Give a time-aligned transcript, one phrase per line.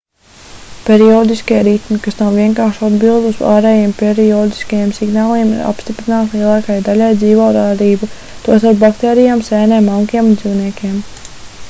[0.85, 7.49] periodiskie ritmi kas nav vienkārši atbilde uz ārējiem periodiskajiem signāliem ir apstiprināti lielākajai daļai dzīvo
[7.59, 8.11] radību
[8.47, 10.97] tostarp baktērijām sēnēm augiem un dzīvniekiem